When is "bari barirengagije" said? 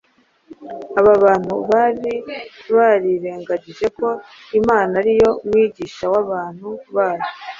1.71-3.85